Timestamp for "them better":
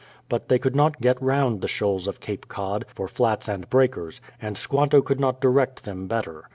5.83-6.49